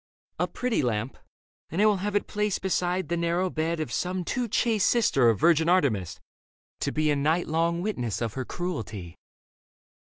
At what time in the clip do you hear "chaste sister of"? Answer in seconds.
4.47-5.39